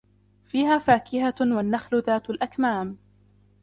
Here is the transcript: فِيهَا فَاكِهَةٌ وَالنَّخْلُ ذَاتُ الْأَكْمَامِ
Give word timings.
فِيهَا 0.43 0.77
فَاكِهَةٌ 0.77 1.35
وَالنَّخْلُ 1.41 1.99
ذَاتُ 2.01 2.29
الْأَكْمَامِ 2.29 2.97